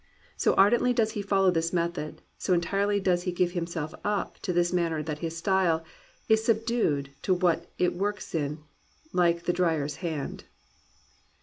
So 0.35 0.55
ardently 0.55 0.93
does 0.93 1.11
he 1.11 1.21
follow 1.21 1.51
this 1.51 1.71
method, 1.71 2.23
so 2.39 2.53
entirely 2.53 2.99
does 2.99 3.21
he 3.21 3.31
give 3.31 3.51
himself 3.51 3.93
up 4.03 4.39
to 4.39 4.51
this 4.51 4.73
manner 4.73 5.03
that 5.03 5.19
his 5.19 5.37
style 5.37 5.85
is 6.27 6.43
subdued 6.43 7.11
To 7.21 7.35
what 7.35 7.71
it 7.77 7.93
works 7.93 8.33
in, 8.33 8.63
like 9.13 9.43
the 9.43 9.53
dyer's 9.53 9.97
hand." 9.97 10.45